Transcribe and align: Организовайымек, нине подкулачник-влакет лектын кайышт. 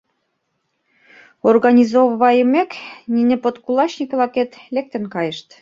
Организовайымек, 1.49 2.71
нине 3.13 3.35
подкулачник-влакет 3.43 4.51
лектын 4.75 5.03
кайышт. 5.13 5.47